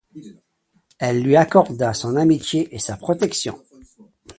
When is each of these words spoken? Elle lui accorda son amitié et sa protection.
Elle 0.97 1.21
lui 1.21 1.35
accorda 1.35 1.93
son 1.93 2.15
amitié 2.15 2.73
et 2.73 2.79
sa 2.79 2.97
protection. 2.97 3.63